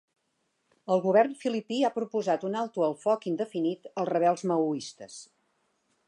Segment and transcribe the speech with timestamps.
[0.93, 5.19] El govern filipí ha proposat un alto el foc indefinit als rebels maoistes